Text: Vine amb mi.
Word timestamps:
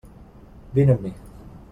Vine 0.77 0.95
amb 0.95 1.05
mi. 1.07 1.13